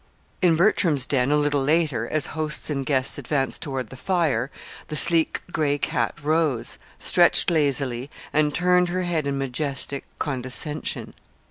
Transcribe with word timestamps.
In 0.41 0.55
Bertram's 0.55 1.05
den 1.05 1.29
a 1.29 1.37
little 1.37 1.61
later, 1.61 2.09
as 2.09 2.25
hosts 2.33 2.71
and 2.71 2.83
guests 2.83 3.19
advanced 3.19 3.61
toward 3.61 3.89
the 3.91 3.95
fire, 3.95 4.49
the 4.87 4.95
sleek 4.95 5.41
gray 5.51 5.77
cat 5.77 6.15
rose, 6.23 6.79
stretched 6.97 7.51
lazily, 7.51 8.09
and 8.33 8.51
turned 8.51 8.89
her 8.89 9.03
head 9.03 9.25
with 9.27 9.35
majestic 9.35 10.05
condescension. 10.17 11.13